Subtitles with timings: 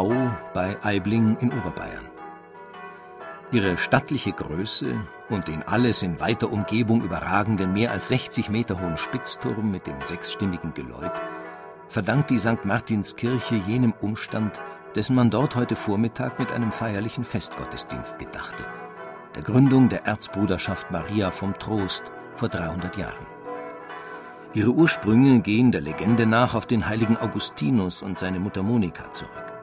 [0.00, 0.14] Au
[0.54, 2.06] bei Aibling in Oberbayern.
[3.52, 4.94] Ihre stattliche Größe
[5.28, 10.00] und den alles in weiter Umgebung überragenden mehr als 60 Meter hohen Spitzturm mit dem
[10.00, 11.12] sechsstimmigen Geläut
[11.88, 12.64] verdankt die St.
[12.64, 14.62] Martinskirche jenem Umstand,
[14.94, 18.64] dessen man dort heute Vormittag mit einem feierlichen Festgottesdienst gedachte,
[19.34, 22.04] der Gründung der Erzbruderschaft Maria vom Trost
[22.36, 23.26] vor 300 Jahren.
[24.54, 29.59] Ihre Ursprünge gehen der Legende nach auf den heiligen Augustinus und seine Mutter Monika zurück.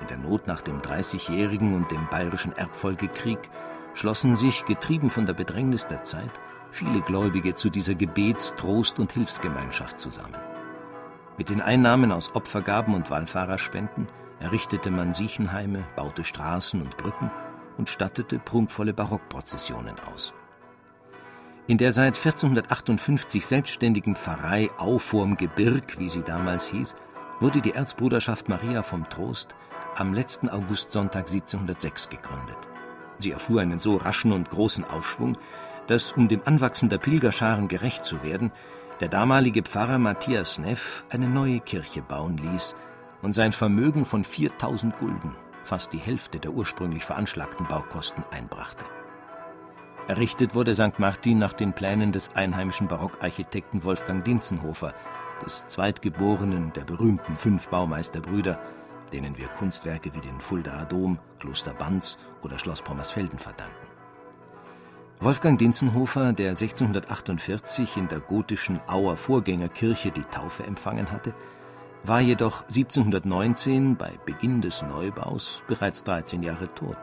[0.00, 3.38] In der Not nach dem Dreißigjährigen und dem Bayerischen Erbfolgekrieg
[3.94, 6.30] schlossen sich, getrieben von der Bedrängnis der Zeit,
[6.70, 10.36] viele Gläubige zu dieser Gebets-, Trost- und Hilfsgemeinschaft zusammen.
[11.36, 14.08] Mit den Einnahmen aus Opfergaben und Wallfahrerspenden
[14.40, 17.30] errichtete man Siechenheime, baute Straßen und Brücken
[17.76, 20.34] und stattete prunkvolle Barockprozessionen aus.
[21.66, 24.98] In der seit 1458 selbstständigen Pfarrei Au
[25.36, 26.94] Gebirg, wie sie damals hieß,
[27.40, 29.54] wurde die Erzbruderschaft Maria vom Trost
[29.98, 32.58] am letzten Augustsonntag 1706 gegründet.
[33.18, 35.36] Sie erfuhr einen so raschen und großen Aufschwung,
[35.88, 38.52] dass, um dem Anwachsen der Pilgerscharen gerecht zu werden,
[39.00, 42.76] der damalige Pfarrer Matthias Neff eine neue Kirche bauen ließ
[43.22, 48.84] und sein Vermögen von 4000 Gulden, fast die Hälfte der ursprünglich veranschlagten Baukosten, einbrachte.
[50.06, 50.98] Errichtet wurde St.
[50.98, 54.94] Martin nach den Plänen des einheimischen Barockarchitekten Wolfgang Dinzenhofer,
[55.44, 58.58] des Zweitgeborenen der berühmten fünf Baumeisterbrüder,
[59.10, 63.88] denen wir Kunstwerke wie den Fuldaer Dom, Kloster Banz oder Schloss Pommersfelden verdanken.
[65.20, 71.34] Wolfgang Dinzenhofer, der 1648 in der gotischen Auer Vorgängerkirche die Taufe empfangen hatte,
[72.04, 76.96] war jedoch 1719 bei Beginn des Neubaus bereits 13 Jahre tot.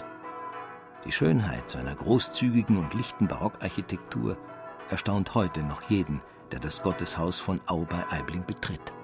[1.06, 4.38] Die Schönheit seiner großzügigen und lichten Barockarchitektur
[4.90, 6.22] erstaunt heute noch jeden,
[6.52, 8.95] der das Gotteshaus von Au bei Aibling betritt.